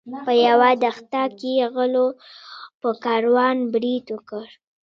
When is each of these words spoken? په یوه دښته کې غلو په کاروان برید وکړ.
په 0.25 0.31
یوه 0.47 0.69
دښته 0.83 1.23
کې 1.39 1.51
غلو 1.73 2.07
په 2.81 2.89
کاروان 3.03 3.57
برید 3.73 4.05
وکړ. 4.15 4.45